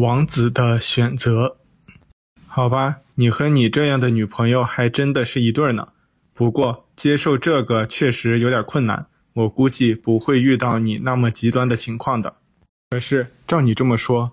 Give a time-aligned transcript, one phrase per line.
[0.00, 1.58] 王子的选择。
[2.46, 5.88] 好吧，你和你这样的女朋友还真的是一对呢。
[6.32, 12.34] 不过接受这个确实有点困难，我估计不会遇到你那么极端的情况的。
[12.88, 14.32] 可是照你这么说，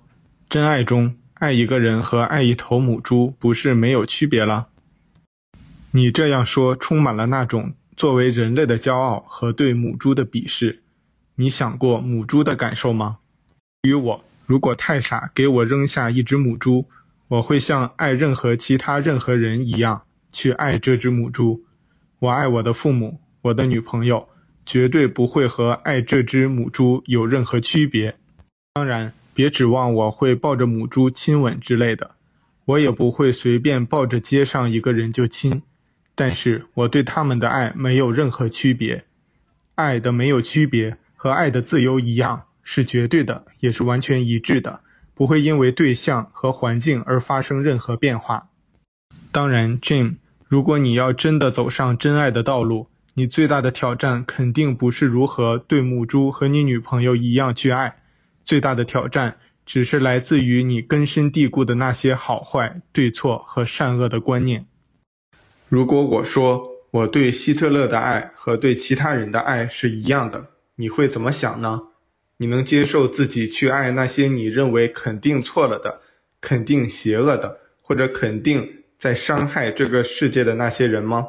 [0.49, 4.68] 真爱中爱一个人和爱一头母猪不是没有区别了？
[5.91, 10.81] 你这样说充满了那种作为人类的骄傲和对母猪的鄙视。
[11.36, 13.18] 你想过母猪的感受吗？
[13.84, 16.88] 于我，如果太傻给我扔下一只母猪，
[17.27, 21.66] 我会像爱任何其他任何人一样去爱这只母猪。
[22.20, 24.30] 我爱我的父母，我的女朋友，
[24.66, 28.16] 绝对不会和爱这只母猪有任何区别。
[28.73, 32.12] 当然，别指望我会抱着母猪亲吻之类的，
[32.63, 35.62] 我也不会随便抱着街上一个人就亲。
[36.16, 39.04] 但是我对他们的爱没有任何区别，
[39.76, 44.81] 爱的没有区别和爱的自由一样，是绝对的，也是完全一致的。
[45.16, 48.49] 不会因为对象和环境而发生任何变化。
[49.32, 50.18] 当然，Jim，
[50.49, 58.01] 如果你要真的走上真爱的道路，你最大的挑战肯定不是如何对母猪和你女朋友一样去爱，
[58.41, 64.66] 最大的挑战只是来自于你根深蒂固的那些好坏、对错和善恶的观念。
[65.69, 71.81] 如果我说我对希特勒的爱和对其他人的爱是一样的，你会怎么想呢？
[72.38, 76.02] 你能接受自己去爱那些你认为肯定错了的、
[76.40, 81.25] 肯定邪恶的，或者肯定在伤害这个世界的那些人吗？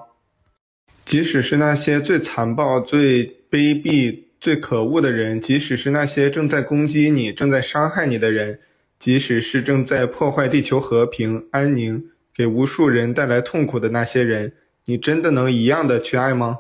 [1.05, 8.61] 即使是那些最残暴、最卑鄙、最可恶的人，即使是那些正在攻击你、正在伤害你的人，
[8.99, 14.53] 即使是正在破坏地球和平、安宁、给无数人带来痛苦的那些人，
[14.85, 16.59] 你真的能一样的去爱吗？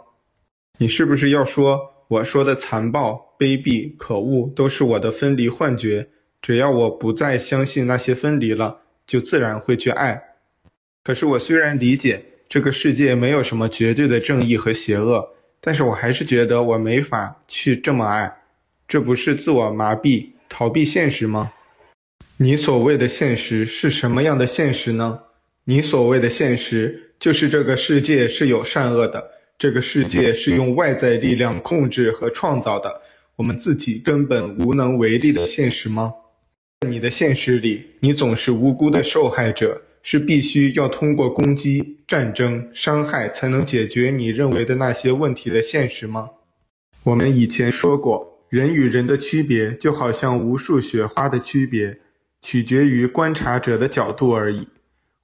[0.78, 3.27] 你是不是要说，我说的残暴？
[3.38, 6.08] 卑鄙、可恶，都是我的分离幻觉。
[6.42, 10.22] 只要我不再相信那些分离了，就自然会去爱。
[11.02, 15.28] 可是我虽然理解这个世界没有什么绝对的正义和邪恶，
[15.60, 18.32] 但是我还是觉得我没法去这么爱。
[18.86, 21.52] 这不是自我麻痹、逃避现实吗？
[22.36, 25.18] 你所谓的现实是什么样的现实呢？
[25.64, 29.22] 你所谓的现实就是这个世界是有善恶的，
[29.58, 33.02] 这个世界是用外在力量控制和创造的。
[33.38, 36.12] 我们自己根本无能为力的现实吗？
[36.80, 46.28] 在你的现实里，你总是无辜的受害者，是必须要通过攻击、战争、伤害才能解决你认为的那些问题的现实吗？
[47.04, 51.96] 我们以前说过，人与人的区别就好像无数雪花的区别，
[52.40, 54.66] 取决于观察者的角度而已。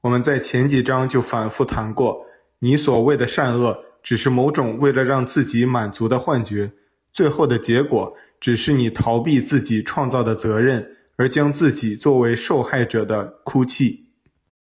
[0.03, 2.25] 我们在前几章就反复谈过，
[2.61, 6.71] 你所谓的善恶，只是某种为了让自己满足的幻觉。
[7.15, 14.09] 最后的结果只是你逃避自己创造的责任，而将自己作为受害者的哭泣。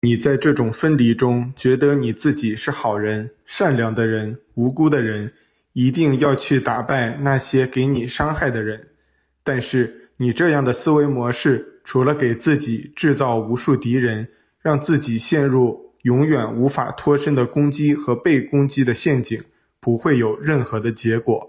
[0.00, 5.32] 你在这种分离中觉得你自己是好人、善良的人、无辜的人，
[5.72, 8.88] 一定要去打败那些给你伤害的人。
[9.44, 14.26] 但是你这样的思维模式，除了给自己制造无数敌人，
[14.60, 19.40] 让自己陷入永远无法脱身的攻击和被攻击的陷阱，
[19.78, 21.48] 不会有任何的结果。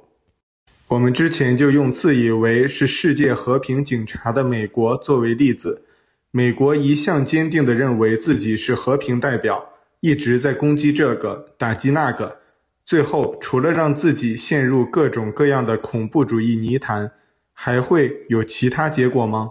[0.93, 5.81] 我们之前就用自以为是世界和平警察的美国作为例子，
[6.29, 9.69] 美国一向坚定地认为自己是和平代表，
[10.01, 12.37] 一直在攻击这个，打击那个，
[12.85, 17.11] 最后除了让自己陷入各种各样的恐怖主义泥潭，
[17.53, 19.49] 还会有其他结果吗？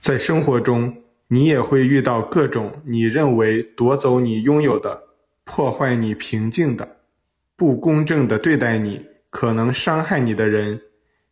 [0.00, 0.92] 在生活中，
[1.28, 5.04] 你也会遇到各种你认为夺走你拥有的、
[5.44, 6.96] 破坏你平静的、
[7.54, 9.06] 不公正的对待你。
[9.30, 10.80] 可能伤害你的人，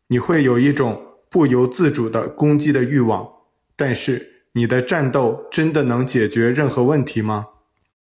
[0.08, 3.28] 你会有一种不由自主的攻击的欲望。
[3.74, 7.46] 但是，你的战斗真的能解决任何问题吗？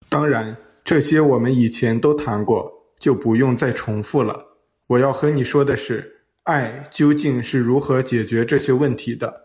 [0.08, 4.46] 当然，这些我们以前都谈过，就不用再重复了。
[4.88, 9.42] 我要和你说的是，爱究竟是如何解决这些问题的？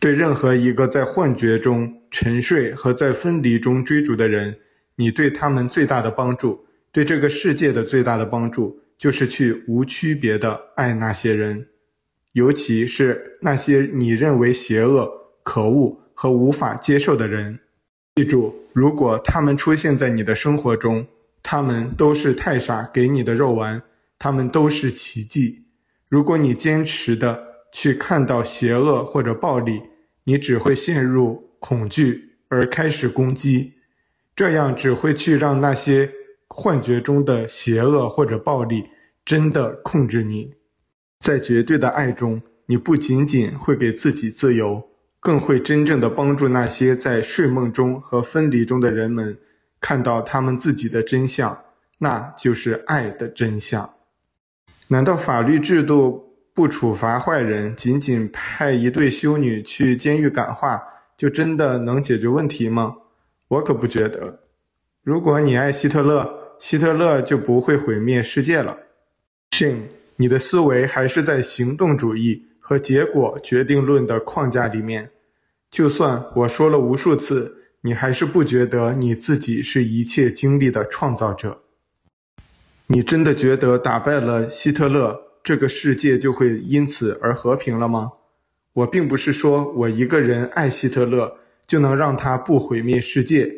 [0.00, 4.58] 对任何一个在幻觉中沉睡和在分离中追逐的人，
[4.96, 8.80] 你对他们最大的帮助，对这个世界的最大的帮助。
[9.04, 11.66] 就是去无区别的爱那些人，
[12.32, 15.06] 尤其是那些你认为邪恶、
[15.42, 17.60] 可恶和无法接受的人。
[18.14, 21.06] 记住，如果他们出现在你的生活中，
[21.42, 23.82] 他们都是太傻给你的肉丸，
[24.18, 25.66] 他们都是奇迹。
[26.08, 29.82] 如果你坚持的去看到邪恶或者暴力，
[30.24, 33.74] 你只会陷入恐惧而开始攻击，
[34.34, 36.10] 这样只会去让那些。
[36.46, 38.84] 幻觉中的邪恶或者暴力
[39.24, 40.52] 真的控制你，
[41.20, 44.86] 在绝对的爱中，你不仅仅会给自己自由，
[45.18, 49.36] 更会真正的帮助那些在睡梦中和分离中的人们
[49.80, 51.58] 看到他们自己的真相，
[51.98, 53.88] 那就是爱的真相。
[54.88, 56.22] 难道法律制度
[56.52, 60.82] 不处罚坏人，仅仅派一对修女去监狱感化，
[61.16, 62.94] 就真的能解决问题吗？
[63.48, 64.40] 我可不觉得。
[65.02, 68.76] 如果你爱希特勒，希特勒就不会毁灭世界了。
[69.54, 69.82] Shane，
[70.16, 75.12] 你的思维还是在行动主义和结果决定论的框架里面。
[75.70, 81.62] 就算我说了无数次，你还是不觉得你自己是一切经历的创造者。
[82.88, 88.10] 你真的觉得打败了希特勒，这个世界就会因此而和平了吗？
[88.72, 93.48] 我并不是说我一个人爱希特勒就能让他不毁灭世界。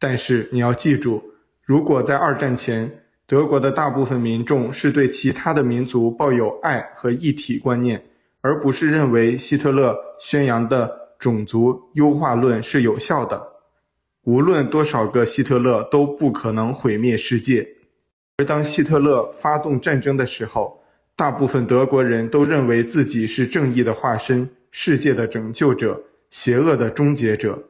[0.00, 1.22] 但是你要记住，
[1.62, 8.02] 如果在二战前，德国的大部分民众是对其他的民族抱有爱和一体观念，
[8.40, 13.46] 而不是认为希特勒宣扬的种族优化论是有效的，
[14.22, 17.68] 无论多少个希特勒都不可能毁灭世界。
[18.38, 20.82] 而当希特勒发动战争的时候，
[21.14, 27.62] 大部分德国人都认为自己是正义的化身，世界的拯救者，邪恶的终结者。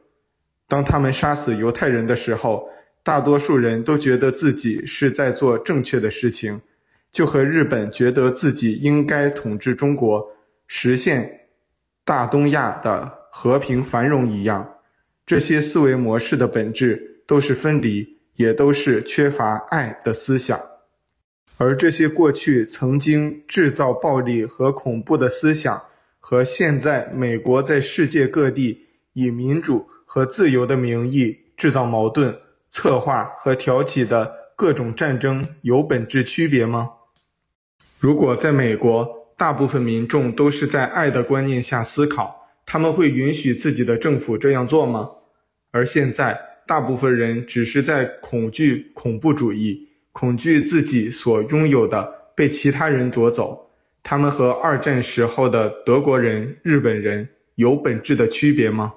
[0.69, 2.69] 当他们杀死犹太人的时候，
[3.03, 6.61] 大多数人都觉得自己是在做正确的事情，
[7.11, 10.27] 就和日本觉得自己应该统治中国，
[10.67, 11.47] 实现
[12.03, 14.75] 大东亚的和平繁荣一样。
[15.25, 20.59] 这些思维模式的本质都是分离，也都是缺乏爱的思想。
[21.57, 25.81] 而这些过去曾经制造暴力和恐怖的思想，
[26.19, 32.35] 和现在美国在世界各地以民主和自由的名义制造矛盾、
[32.69, 36.89] 策划和挑起的各种战争有本质区别吗？
[37.99, 39.07] 如果在美国，
[39.37, 45.09] 大部分民众都是在爱的观念下思考，他们会允许自己的政府这样做吗？
[45.71, 52.03] 而现在，大部分人只是在恐惧恐怖主义，恐惧自己所拥有的
[52.35, 53.69] 被其他人夺走。
[54.03, 58.93] 他们和二战时候的德国人、日本人有本质的区别吗？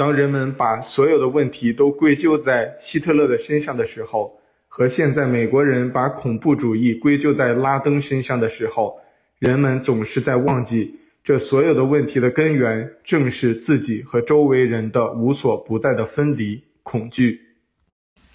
[0.00, 4.34] 当人们把所有的问题都归咎在希特勒的身上的时候，
[4.66, 8.98] 和现在美国人把恐怖主义归咎在拉登身上的时候，
[9.38, 17.38] 人们总是在忘记，这所有的问题的根源正是自己和周围人的无所不在的分离恐惧。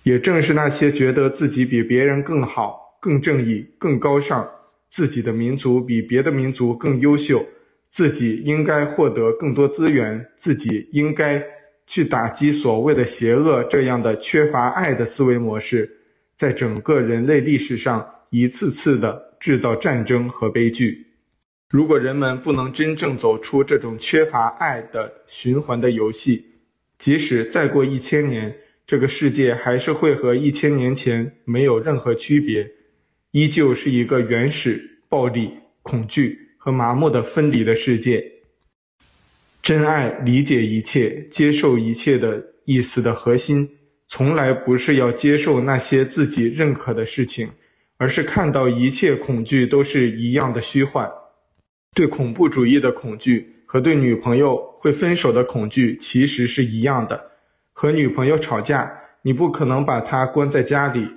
[0.03, 4.47] 也正是那些觉得自己比别人更好、更正义、更高尚，
[4.87, 7.43] 自己的民族比别的民族更优秀，
[7.89, 11.43] 自己应该获得更多资源，自己应该。
[11.87, 15.89] 去打击所谓的邪恶，这样的缺乏爱的思维模式，
[16.35, 21.05] 在整个人类历史上一次次的制造战争和悲剧。
[21.69, 26.45] 如果人们不能真正走出这种缺乏爱的循环的游戏，
[26.97, 28.55] 即使再过一千年，
[28.85, 32.71] 这个世界还是会和一千年前没有任何区别，
[33.31, 35.51] 依旧是一个原始、暴力、
[35.81, 38.23] 恐惧和麻木的分离的世界。
[39.65, 43.67] 真爱理解一切、接受一切的意思的核心，
[44.07, 47.49] 从来不是要接受那些自己认可的事情，
[47.97, 51.09] 而是看到一切恐惧都是一样的虚幻。
[51.95, 57.19] 对恐怖主义的恐惧和对女朋友会分手的恐惧其实是一样的。
[57.73, 61.07] 和女朋友吵架，你不可能把她关在家里，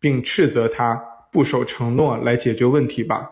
[0.00, 0.98] 并斥责她
[1.30, 3.30] 不守承诺来解决问题吧？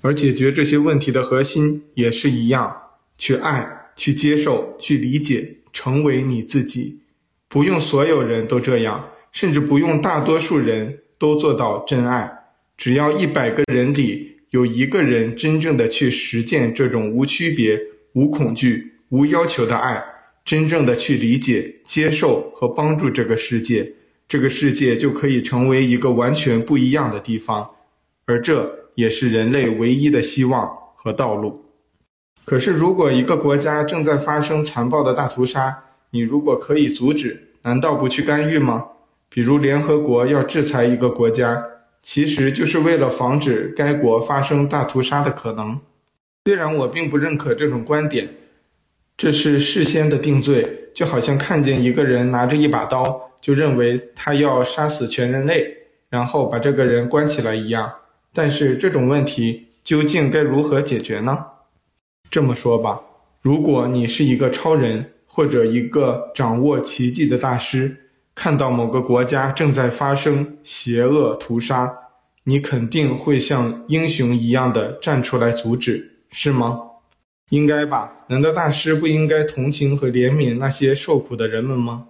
[0.00, 2.80] 而解决这些问题的核心也是一样。
[3.16, 3.66] 去爱，
[3.96, 7.00] 去接受，去理解，成为你自己。
[7.48, 12.30] 不用所有人都这样，甚至不用大多数人都做到真爱。
[12.76, 17.80] 只要一百个人里有一个人真正的去实践这种无区别、
[18.14, 20.02] 无恐惧、无要求的爱，
[20.44, 23.92] 真正的去理解、接受和帮助这个世界，
[24.26, 27.70] 这个世界就可以成为一个完全不一样的地方。
[28.26, 31.63] 而这也是人类唯一的希望和道路。
[32.44, 38.84] 可是，如果一个国家正在发生残暴的大屠杀，你如果可以阻止，难道不去干预吗？
[39.30, 41.64] 比如联合国要制裁一个国家，
[42.02, 45.80] 其实就是为了防止该国发生大屠杀的可能。
[46.44, 48.28] 虽然我并不认可这种观点，
[49.16, 55.74] 这是事先的定罪，就好像看见一个人拿着一把刀，就认为他要杀死全人类，
[56.10, 57.90] 然后把这个人关起来一样。
[58.34, 61.46] 但是这种问题究竟该如何解决呢？
[62.34, 63.00] 这么说吧，
[63.42, 67.96] 如果你是一个超人或者一个掌握奇迹的大师，
[68.34, 71.96] 看到某个国家正在发生邪恶屠杀，
[72.42, 76.80] 你肯定会像英雄一样的站出来阻止，是吗？
[77.50, 78.12] 应该吧？
[78.26, 82.04] 难道大师不应该同情和怜悯那些受苦的人们吗？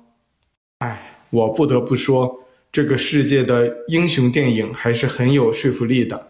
[0.79, 2.35] 唉，我不得不说，
[2.73, 6.29] 这个世界的英雄电影还是很有说服力的。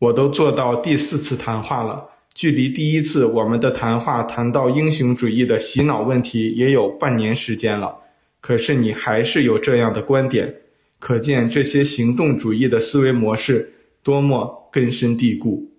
[0.00, 7.98] 我都做到第四次谈话了，距离第一次我们的谈话谈到英雄主义的洗脑问题也有半年时间了。
[8.40, 10.54] 可是你还是有这样的观点，
[10.98, 13.72] 可见这些行动主义的思维模式
[14.02, 15.70] 多么根深蒂固。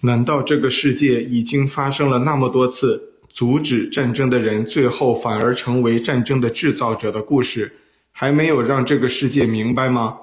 [0.00, 7.72] 难道这个世界已经发生了那么多次阻止战争的人，最后反而成为战争的制造者的故事，
[8.10, 10.18] 还没有让这个世界明白吗？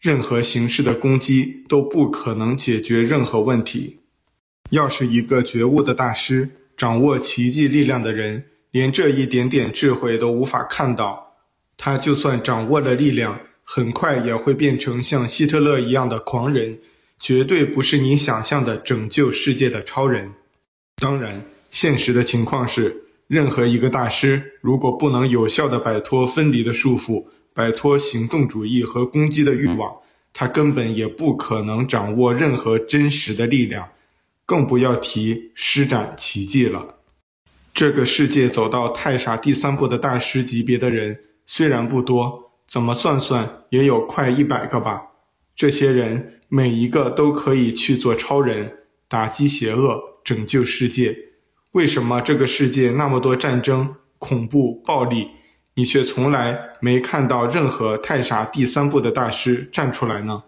[0.00, 3.99] 任何形式的攻击都不可能解决任何问题。
[4.70, 11.34] 要是一个觉悟的大师，掌握奇迹力量的人，连这一点点智慧都无法看到，
[11.76, 16.78] 他就算掌握了力量，很快也会变成像希特勒一样的狂人，
[17.18, 20.32] 绝对不是你想象的拯救世界的超人。
[20.96, 29.92] 当然，现实的情况是，任何一个大师如果不能有效地摆脱分离的束缚，摆脱行动主义和攻击的欲望，
[30.32, 33.88] 他根本也不可能掌握任何真实的力量，
[34.50, 36.96] 更不要提施展奇迹了。
[37.72, 45.02] 这个世界走到太傻第三步的大师级别的人虽然不多，怎么算算也有快一百个吧。
[45.54, 51.16] 这些人每一个都可以去做超人，打击邪恶，拯救世界。
[51.70, 55.28] 为什么这个世界那么多战争、恐怖、暴力？
[55.74, 60.42] 你却从来没看到任何太傻第三步的大师站出来呢？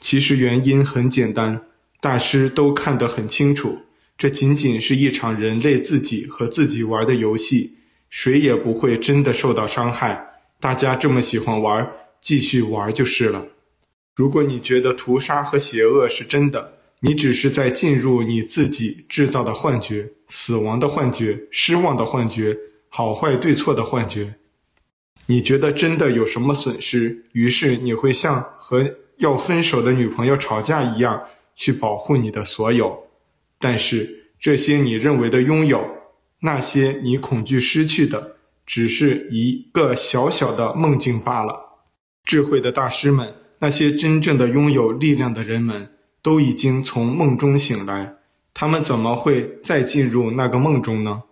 [0.00, 1.66] 其实原因很简单，
[2.00, 3.78] 大师都看得很清楚，
[4.16, 7.76] 这仅仅是一场人类自己和自己玩的游戏，
[8.08, 10.26] 谁也不会真的受到伤害。
[10.58, 11.90] 大家这么喜欢玩，
[12.20, 13.46] 继续玩就是了。
[14.14, 22.56] 如果你觉得屠杀和邪恶是真的，你只是在进入你自己制造的幻觉、死亡的幻觉、失望的幻觉、
[22.88, 24.34] 好坏对错的幻觉。
[25.26, 27.24] 你觉得真的有什么损失？
[27.32, 31.22] 于是你会像和要分手的女朋友吵架一样，
[31.54, 33.04] 去保护你的所有。
[33.58, 35.84] 但是这些你认为的拥有，
[36.40, 41.68] 那些你恐惧失去的，只是一个小小的梦境罢了。
[42.24, 45.90] 智慧的大师们，那些真正的拥有力量的人们，
[46.22, 48.16] 都已经从梦中醒来。
[48.54, 51.22] 他们怎么会再进入那个梦中呢？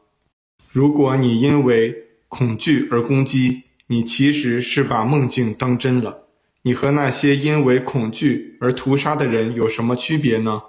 [0.71, 1.95] 如果你因为
[2.29, 6.28] 恐惧而攻击，你其实是把梦境当真了。
[6.63, 10.63] 你和那些因为恐惧而屠杀的人有什么区别呢？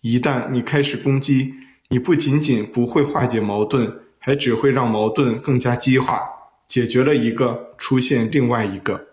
[0.00, 1.54] 一旦你开始攻击，
[1.88, 6.20] 你不仅仅不会化解矛盾，还只会让矛盾更加激化。
[6.66, 9.06] 解决了一个，出现另外一个。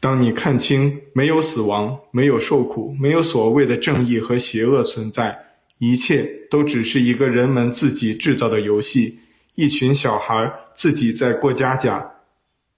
[0.00, 5.38] 当你看清没有死亡，没有受苦，没有所谓的正义和邪恶存在，
[5.78, 9.20] 一切都只是一个人们自己制造的游戏，
[9.54, 12.10] 一群小孩自己在过家家。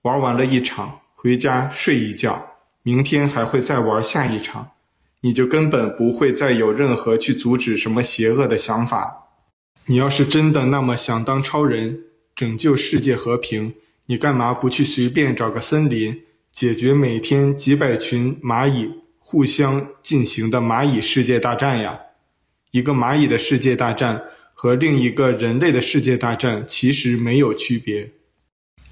[0.02, 4.72] 玩完了一场，回家睡一觉，明天还会再玩下一场，
[5.22, 9.30] 你就根本不会再有任何去阻止什么邪恶的想法。
[9.86, 11.98] 你要是真的那么想当超人，
[12.36, 13.72] 拯救世界和平，
[14.04, 16.20] 你干嘛不去随便找个森林，
[16.52, 21.98] 解决每天几百群蚂蚁互相进行的蚂蚁世界大战呀？
[22.70, 28.10] 一个蚂蚁的世界大战和另一个人类的世界大战其实没有区别。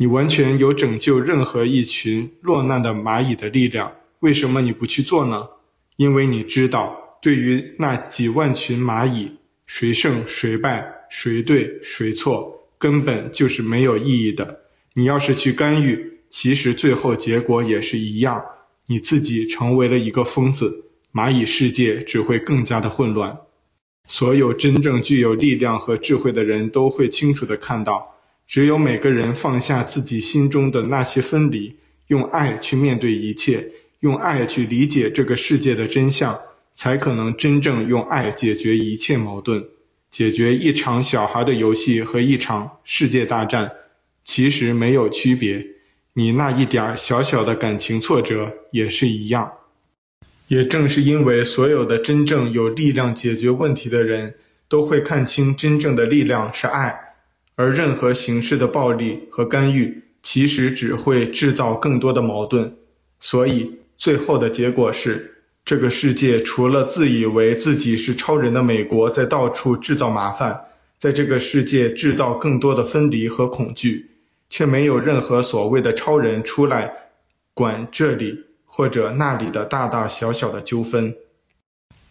[0.03, 5.47] 你完全有拯救任何一群落难的蚂蚁的力量，为什么你不去做呢？
[5.95, 9.31] 因为你知道，对于那几万群蚂蚁，
[9.65, 14.63] 谁胜谁败，谁对谁错，根本就是没有意义的。
[14.95, 18.45] 你要是去干预，其实最后结果也是一样，
[18.89, 23.39] 你自己成为了一个疯子，蚂蚁世界只会更加的混乱。
[24.09, 28.09] 所有真正具有力量和智慧的人都会清楚地看到。
[28.47, 31.77] 只有每个人放下自己心中的那些分离，
[32.09, 33.71] 用爱去面对一切，
[34.01, 36.39] 用爱去理解这个世界的真相，
[36.75, 39.65] 才可能真正用爱解决一切矛盾，
[40.11, 43.73] 解决一场小孩的游戏和一场世界大战，
[44.25, 45.67] 其实没有区别。
[46.15, 49.51] 你那一点小小的感情挫折也是一样。
[50.49, 54.35] 也正是因为所有的真正有力量解决问题的人，
[54.69, 57.02] 都会看清真正的力量是爱。
[57.55, 62.77] 而任何形式的暴力和干预，其实只会制造更多的矛盾。
[63.21, 70.61] 所以，最后的结果是，这个世界除了自以为自己是超人的美国在到处制造麻烦，
[70.99, 74.11] 在这个世界制造更多的分离和恐惧，
[74.51, 76.93] 却没有任何所谓的超人出来
[77.55, 81.15] 管这里或者那里的大大小小的纠纷。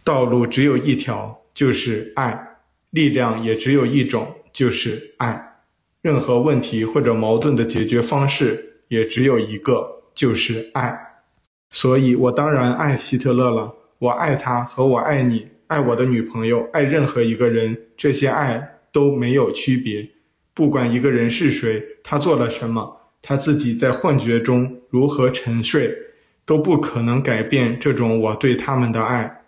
[0.03, 2.47] 道路只有一条，就是爱。
[2.91, 4.27] 力量也只有一种，
[4.61, 5.55] 就是爱。
[6.03, 10.95] 任何问题或者矛盾的解决方式也只有一个，就是爱。
[11.71, 13.73] 所以我当然爱希特勒了。
[13.97, 20.07] 我爱他和我爱你，爱我的女朋友，爱任何一个人，这些爱都没有区别。
[20.53, 25.91] 不管一个人是谁，他做了什么，他自己在幻觉中如何沉睡，
[26.45, 29.40] 都不可能改变这种我对他们的爱。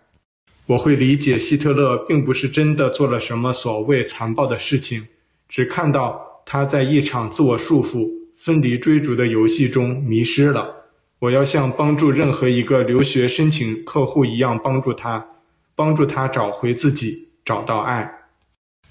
[0.66, 5.06] 我会理解希特勒并不是真的做了什么所谓残暴的事情，
[5.48, 6.32] 只看到。
[6.46, 8.06] 他在一场自我束缚、
[8.36, 10.70] 分离追逐的游戏中迷失了。
[11.18, 15.26] 我要像帮助任何一个留学申请客户一样帮助他，
[15.74, 18.12] 帮助他找回自己，找到爱。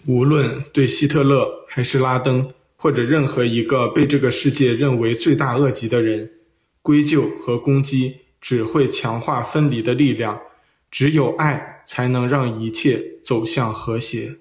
[0.07, 6.31] 无论对希特勒还是拉登，或者任何一个被这个世界认为罪大恶极的人，
[6.81, 10.41] 归咎和攻击只会强化分离的力量。
[10.93, 14.35] 只有爱才能让一切走向和谐。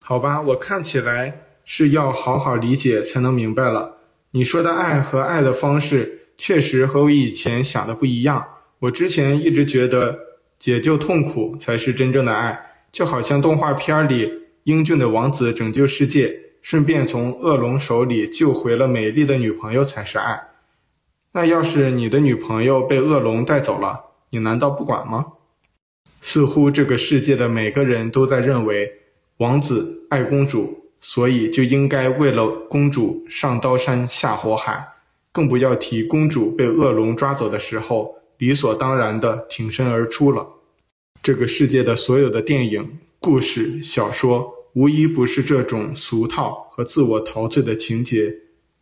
[0.00, 1.42] 好吧，我看起来。
[1.66, 3.96] 是要好好理解才能明白了。
[4.32, 8.44] 你说的爱和爱的方式，确实和我以前想的不一样。
[8.80, 10.18] 我之前一直觉得
[10.58, 12.60] 解救痛苦才是真正的爱，
[12.92, 14.30] 就好像动画片里
[14.64, 20.38] 英俊的王子拯救世界，顺便从恶龙手里救回了美丽的女朋友才是爱。
[21.32, 23.98] 那要是你的女朋友被恶龙带走了，
[24.28, 25.24] 你难道不管吗？
[26.24, 28.90] 似乎这个世界的每个人都在认为
[29.36, 30.80] 王子爱公主。
[31.06, 34.82] 所以就应该为了公主上刀山下火海，
[35.32, 40.48] 更不要提公主被恶龙抓走的时候，理所当然的挺身而出了。
[41.22, 48.34] 这个世界的所有的电影、故事、小说，无一不是这种俗套和自我陶醉的情节。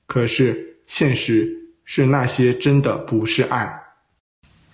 [0.06, 1.52] 可是现实
[1.84, 3.81] 是那些真的不是爱。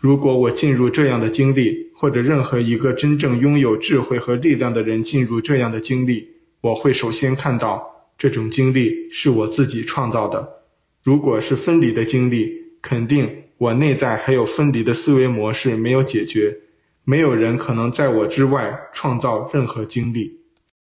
[0.00, 6.28] 如果我进入这样的经历，或者任何一个真正拥有智慧和力量的人进入这样的经历，
[6.61, 10.62] 我会首先看到这种经历是我自己创造的。
[11.02, 16.58] 如果是分离的经历，肯定我内在还有分离的思维模式没有解决。
[17.02, 20.41] 没有人可能在我之外创造任何经历。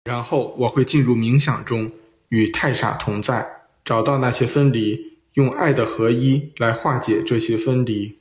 [0.06, 1.92] 然后我会进入冥想中，
[2.30, 3.46] 与太傻同在，
[3.84, 8.21] 找到那些分离，用爱的合一来化解这些分离。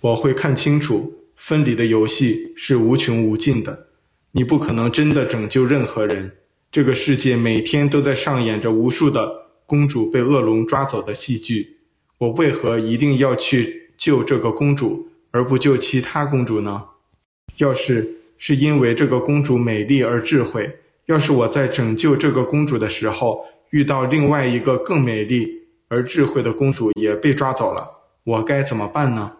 [0.00, 3.86] 我会看清楚，分离的游戏是无穷无尽的，
[4.32, 6.32] 你不可能真的拯救任何人。
[6.72, 9.30] 这个世界每天都在上演着无数的
[9.66, 11.76] 公主被恶龙抓走的戏剧。
[12.16, 16.82] 我为何一定要去救这个公主，而不救其他公主呢？
[17.58, 25.46] 要是是因为这个公主美丽而智慧，要是我在拯救这个公主的时候遇到另外一个更美丽
[25.88, 27.86] 而智慧的公主也被抓走了，
[28.24, 29.32] 我该怎么办呢？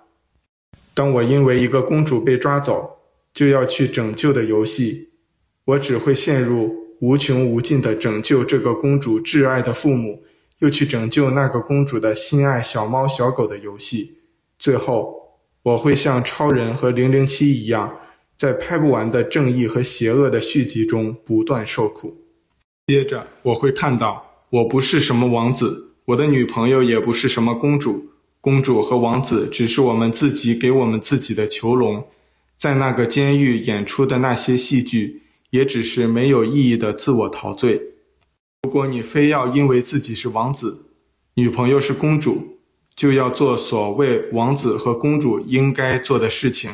[1.00, 2.86] 当我因为一个公主被抓走
[3.32, 5.08] 就要去拯救的游戏，
[5.64, 6.78] 我只会陷入。
[7.00, 10.22] 无穷无尽的拯救这个公主挚爱的父母，
[10.58, 14.18] 又去拯救那个公主的心爱小猫小狗的游戏，
[14.58, 15.14] 最后
[15.62, 17.90] 我会像超人和零零七一样，
[18.36, 22.14] 在拍不完的正义和邪恶的续集中不断受苦。
[22.88, 28.10] 接着我会看到，我不是什么王子，我的女朋友也不是什么公主，
[28.40, 32.04] 公主和王子只是我们自己给我们自己的囚笼，
[32.56, 35.22] 在那个监狱演出的那些戏剧。
[35.50, 37.82] 也只是没有意义的自我陶醉。
[38.62, 40.86] 如果你非要因为自己是王子，
[41.34, 42.60] 女朋友是公主，
[42.94, 46.70] 就要做所谓王子和公主应该做的事情，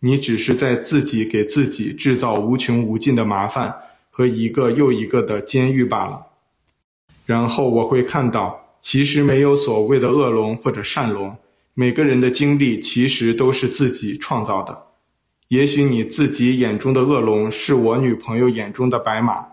[0.00, 3.74] 你只是在自己给自己制造无穷无尽的麻烦
[4.10, 6.26] 和一个又一个的监狱罢了。
[7.24, 11.36] 然后我会看到，其实没有所谓的恶龙或者善龙，
[11.74, 14.86] 每个人的经历其实都是自己创造的。
[15.48, 19.46] 也许你自己眼中的恶龙是我女朋友眼中的白马，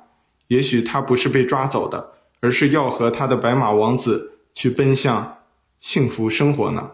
[0.48, 5.40] 也许她不是被抓走的，而是要和她的白马王子去奔向
[5.80, 6.92] 幸福生活呢。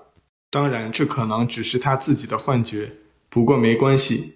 [0.50, 2.94] 当然，这可能只是她自己的幻觉，
[3.30, 4.36] 不过没关系，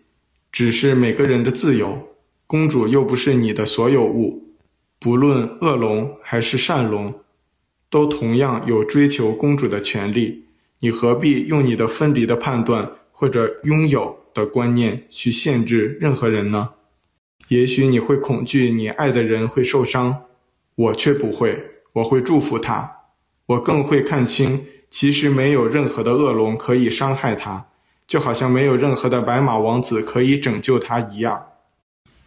[0.51, 2.07] 只是每个人的自由。
[2.45, 4.55] 公主又不是你的所有物，
[4.99, 7.13] 不论恶龙还是善龙，
[7.89, 10.45] 都同样有追求公主的权利。
[10.79, 16.69] 你何必用你的分离的判断或者拥有的观念去限制任何人呢？
[17.47, 20.23] 也许你会恐惧你爱的人会受伤，
[20.75, 21.57] 我却不会，
[21.93, 22.91] 我会祝福他。
[23.47, 27.67] 我更会看清，其实没有任何的恶龙可以伤害他，
[28.05, 31.41] 就好像没有任何的白马王子可以拯救他一样。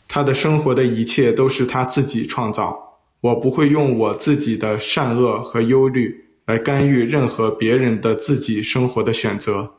[0.09, 2.90] 他的生活的一切都是他自己创造，
[3.21, 9.75] 我不会用我自己的善恶和忧虑来干预任何别人的自己生活的选择。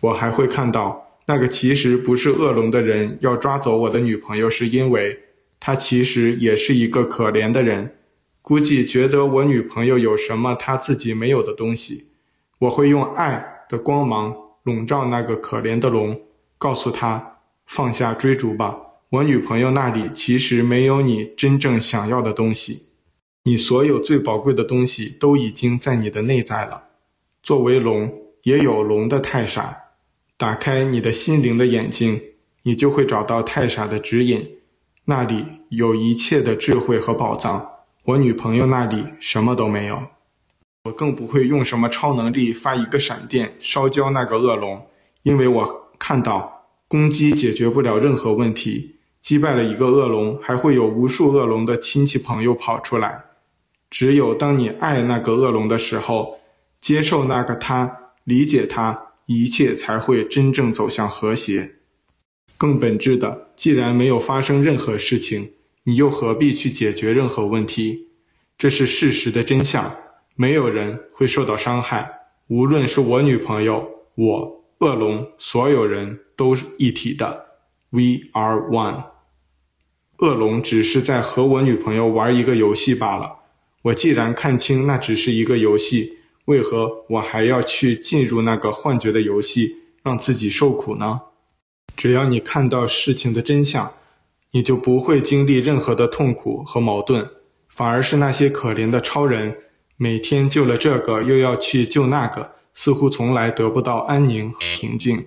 [0.00, 1.06] 我还会看到。
[1.26, 5.16] 那个其实不是恶龙的人要抓走我的女朋友，是因为
[5.60, 7.94] 他其实也是一个可怜的人，
[8.42, 12.06] 估计觉得我女朋友有什么他自己没有的东西。
[12.58, 16.20] 我会用爱的光芒笼罩那个可怜的龙，
[16.58, 18.76] 告诉他放下追逐吧，
[19.10, 22.78] 我女朋友那里其实没有你真正想要的东西，
[23.42, 26.84] 你所有最宝贵的东西都已经在你的内在了。
[27.42, 28.08] 作为龙，
[28.44, 29.76] 也有龙的太傻，
[30.36, 32.22] 打开你的心灵的眼睛，
[32.62, 34.48] 你就会找到太傻的指引。
[35.06, 37.68] 那里有一切的智慧和宝藏，
[38.04, 40.00] 我女朋友那里什么都没有。
[40.84, 44.86] 我更不会用什么超能力发一个闪电烧焦那个恶龙，
[45.24, 53.24] 因为我看到攻击解决不了任何问题，击败了一个恶龙，还会有无数恶龙的亲戚朋友跑出来。
[53.90, 56.40] 只有当你爱那个恶龙的时候，
[56.80, 61.76] 接受那个他，理解他，一切才会真正走向和谐。
[62.56, 65.52] 更本质的，既然没有发生任何事情，
[65.84, 68.08] 你又何必去解决任何问题？
[68.56, 69.90] 这是事实的真相，
[70.34, 72.10] 没有人会受到伤害。
[72.48, 77.49] 无论是我女朋友、我、恶龙，所有人都是一体的。
[77.90, 79.04] We are one。
[80.18, 83.38] 恶龙只是在和我女朋友玩一个游戏罢了。
[83.82, 91.22] 我既然看清那只是一个游戏，为何我还要去进入那个幻觉的游戏，让自己受苦呢？
[91.96, 93.92] 只要你看到事情的真相，
[94.52, 97.28] 你就不会经历任何的痛苦和矛盾，
[97.68, 99.56] 反而是那些可怜的超人，
[99.96, 105.26] 每天救了这个又要去救那个，似乎从来得不到安宁和平静。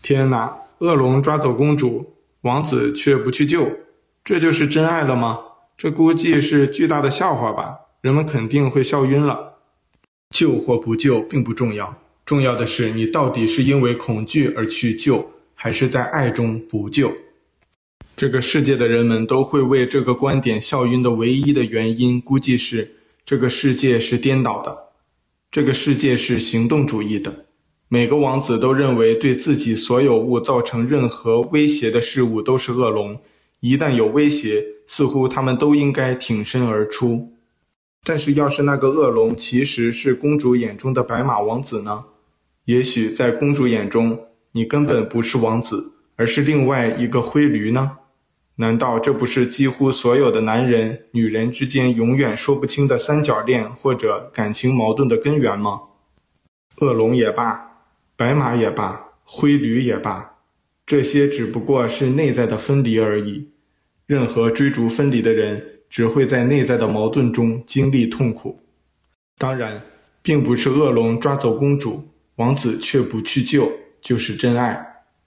[0.00, 0.56] 天哪！
[0.78, 3.70] 恶龙抓走公主，王子却不去救，
[4.24, 5.38] 这就是真爱了吗？
[5.76, 7.76] 这估计是巨大的笑话吧？
[8.00, 9.54] 人们肯定会笑晕了。
[10.30, 15.30] 救或不救并不重要，重要的是你到底是因为恐惧而去救。
[15.56, 17.16] 还是在爱中补救。
[18.16, 24.76] 这个世界的人们都会为这个观点笑晕的唯一的原因，估计是这个世界是颠倒的，
[25.52, 27.46] 这个世界是行动主义的。
[27.88, 33.20] 每个王子都认为对自己所有物造成任何威胁的事物都是恶龙，
[33.60, 37.32] 一旦有威胁，似乎他们都应该挺身而出。
[38.02, 42.04] 但是，要是那个恶龙其实是公主眼中的白马王子呢？
[42.64, 44.18] 也许在公主眼中。
[44.56, 47.98] 你根本不是王子，而是另外一个灰驴呢？
[48.54, 55.80] 难道这不是几乎所有的男人、女人之间永远说不清的三角恋或者感情矛盾的根源吗？
[56.78, 57.73] 恶龙也罢，
[58.24, 60.38] 白马也罢，灰驴也罢，
[60.86, 63.50] 这些只不过是内在的分离而已。
[64.06, 68.58] 任何追逐分离的人，只会在内在的矛盾中经历痛苦。
[69.36, 69.78] 当然，
[70.22, 72.02] 并不是恶龙抓走公主，
[72.36, 73.70] 王子却不去救。
[74.00, 74.82] 就是真爱，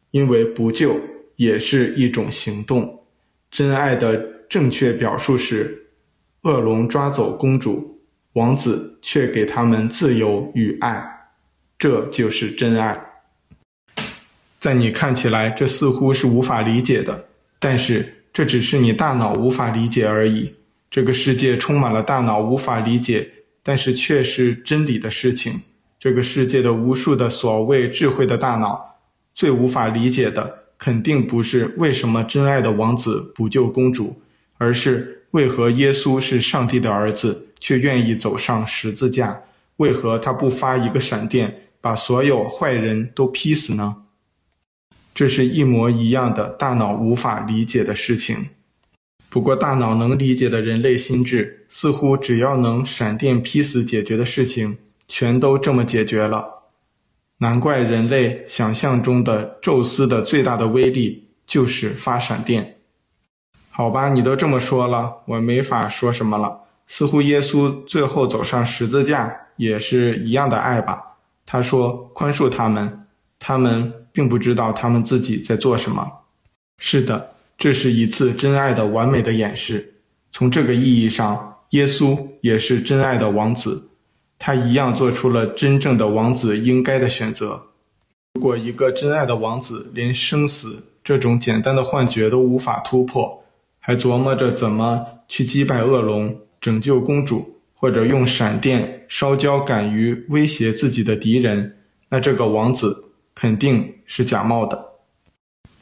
[0.09, 0.99] 因为不救
[1.35, 3.03] 也是一种行动。
[3.51, 4.17] 真爱的
[4.49, 5.85] 正确表述是：
[6.41, 8.01] 恶龙抓走公主，
[8.33, 11.16] 王子却给他们自由与爱，
[11.77, 12.99] 这就是真爱。
[14.59, 17.25] 在你看起来，这似乎是无法理解的，
[17.59, 20.53] 但是这只是你大脑无法理解而已。
[20.89, 23.29] 这个世界充满了大脑无法理解，
[23.61, 25.61] 但是却是真理的事情。
[25.99, 28.97] 这个世界的无数的所谓智慧的大脑，
[29.33, 34.19] 最无法理解的，肯定不是为什么真爱的王子不救公主，
[34.57, 39.41] 而是为何耶稣是上帝的儿子，却愿意走上十字架？
[39.77, 44.03] 为何他不发一个闪电，把所有坏人都劈死呢？
[45.13, 48.49] 这是一模一样的大脑无法理解的事情。
[49.29, 54.77] 不过，大脑能理解的人类心智，似乎只要能闪电劈死解决的事情。
[55.07, 56.63] 全都这么解决了，
[57.37, 62.79] 难怪人类想象中的宙斯的最大的威力就是发闪电。
[63.69, 66.65] 好吧，你都这么说了，我没法说什么了。
[66.85, 71.06] 似乎耶稣最后走上十字架也是一样的爱吧？
[71.47, 73.07] 他说宽恕他们，
[73.39, 76.05] 他们并不知道他们自己在做什么。
[76.77, 79.95] 是的，这是一次真爱的完美的演示。
[80.29, 83.89] 从这个意义上，耶稣也是真爱的王子。
[84.37, 87.59] 他一样做出了真正的王子应该的选择。
[88.35, 93.43] 如果一个真爱的王子连生死这种简单的幻觉都无法突破，
[93.79, 101.77] 还琢磨着怎么去击败恶龙、拯救公主，或者用闪电烧焦敢于威胁自己的敌人，
[102.09, 104.85] 那这个王子肯定是假冒的。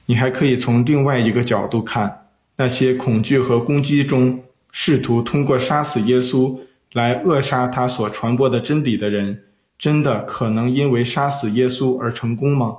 [0.06, 2.28] 你还可以从另外一个角度看，
[2.58, 6.60] 那些恐惧和攻击中试图通过杀死耶稣。
[6.94, 9.44] 来扼杀他所传播的真理的人，
[9.78, 12.74] 真的可能因为杀死耶稣而成功吗？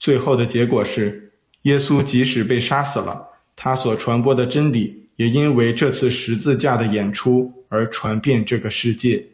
[0.00, 1.30] 最后的结果是，
[1.62, 9.24] 耶稣即使被杀死了，他所传播的真理也因为这次十字架的演出而传遍这个世界。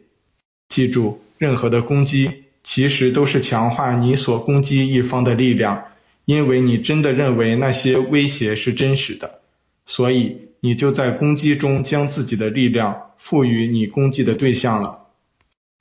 [0.69, 2.29] 记住，任何的攻击
[2.63, 5.83] 其实都是强化你所攻击一方的力量，
[6.25, 9.41] 因为你真的认为那些威胁是真实的，
[9.85, 15.07] 所以你就在攻击中将自己的力量赋予你攻击的对象了。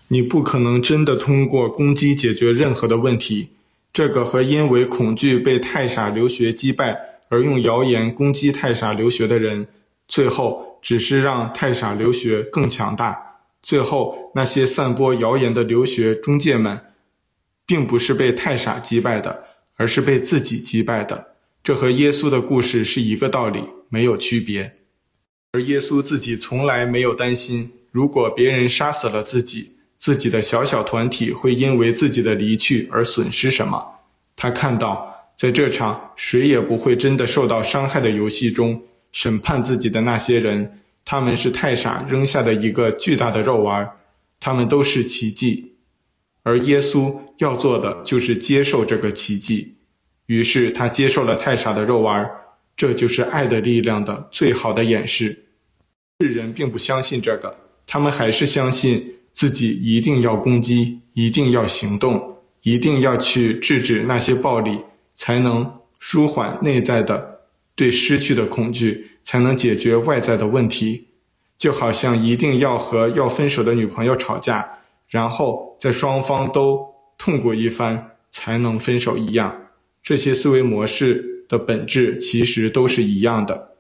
[0.08, 3.48] 你不可能真的通过攻击解决任何的问题，
[3.92, 9.66] 这个和因为恐惧被太傻留学击败而用谣言攻击太傻留学的人，
[10.06, 13.38] 最后只是让太傻留学更强大。
[13.62, 16.78] 最后，那些散播谣言的留学中介们，
[17.64, 19.44] 并不是被太傻击败的，
[19.76, 21.28] 而是被自己击败的。
[21.62, 24.78] 这和耶稣的故事是一个道理，没有区别。
[25.52, 34.00] 而耶稣自己从来没有担心，如果别人杀死了自己，自己的小小团体会因为自己的离去而损失什么。
[34.34, 43.88] 他看到，在这场谁也不会真的受到伤害的游戏中，审判自己的那些人，他们是太傻扔下的一个巨大的肉丸，
[44.40, 45.74] 他们都是奇迹。
[46.42, 49.76] 而耶稣要做的就是接受这个奇迹。
[50.26, 52.28] 于是他接受了太傻的肉丸，
[52.76, 55.44] 这就是爱的力量的最好的演示。
[56.20, 59.10] 世人并不相信这个，他们还是相信。
[59.34, 64.78] 自己一定要攻击，一定要行动，一定要去制止那些暴力，
[65.16, 67.31] 才能舒缓内在的
[67.74, 71.08] 对失去的恐惧，才能解决外在的问题。
[71.58, 74.68] 就好像一定要和要分手的女朋友吵架，
[75.08, 76.84] 然后在双方都
[77.16, 79.68] 痛过一番才能分手一样。
[80.02, 83.71] 这些思维模式的本质其实都是一样的。